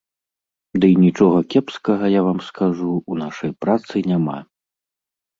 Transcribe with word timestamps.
Дый 0.83 0.93
нічога 1.05 1.39
кепскага, 1.55 2.05
я 2.13 2.21
вам 2.27 2.39
скажу, 2.47 2.91
у 3.15 3.19
нашай 3.25 3.51
працы 3.67 3.95
няма. 4.13 4.37